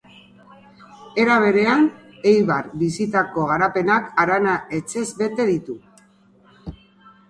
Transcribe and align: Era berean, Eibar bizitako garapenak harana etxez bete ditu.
Era 1.23 1.35
berean, 1.43 1.85
Eibar 2.33 2.73
bizitako 2.85 3.47
garapenak 3.53 4.11
harana 4.25 4.59
etxez 4.83 5.09
bete 5.25 5.51
ditu. 5.57 5.83